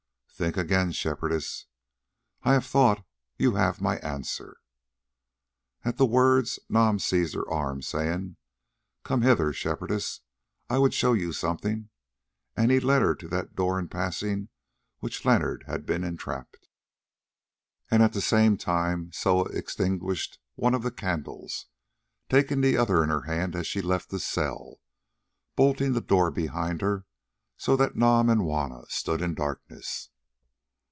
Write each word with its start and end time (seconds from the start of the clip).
"Think 0.41 0.57
again, 0.57 0.91
Shepherdess." 0.91 1.67
"I 2.41 2.53
have 2.53 2.65
thought. 2.65 3.05
You 3.37 3.53
have 3.57 3.79
my 3.79 3.97
answer." 3.97 4.57
At 5.85 5.97
the 5.97 6.05
words 6.07 6.57
Nam 6.67 6.97
seized 6.97 7.35
her 7.35 7.47
arm, 7.47 7.83
saying, 7.83 8.37
"Come 9.03 9.21
hither, 9.21 9.53
Shepherdess; 9.53 10.21
I 10.67 10.79
would 10.79 10.95
show 10.95 11.13
you 11.13 11.31
something," 11.31 11.89
and 12.57 12.71
he 12.71 12.79
led 12.79 13.03
her 13.03 13.13
to 13.17 13.27
that 13.27 13.55
door 13.55 13.77
in 13.77 13.87
passing 13.87 14.49
which 14.97 15.25
Leonard 15.25 15.65
had 15.67 15.85
been 15.85 16.03
entrapped. 16.03 16.67
At 17.91 18.11
the 18.11 18.19
same 18.19 18.57
time 18.57 19.11
Soa 19.11 19.43
extinguished 19.51 20.39
one 20.55 20.73
of 20.73 20.81
the 20.81 20.89
candles, 20.89 21.67
and 21.67 22.31
taking 22.41 22.61
the 22.61 22.77
other 22.77 23.03
in 23.03 23.09
her 23.11 23.21
hand 23.29 23.63
she 23.67 23.79
left 23.83 24.09
the 24.09 24.19
cell, 24.19 24.79
bolting 25.55 25.93
the 25.93 26.01
door 26.01 26.31
behind 26.31 26.81
her, 26.81 27.05
so 27.57 27.75
that 27.75 27.95
Nam 27.95 28.27
and 28.27 28.41
Juanna 28.41 28.85
stood 28.89 29.21
in 29.21 29.35
darkness. 29.35 30.07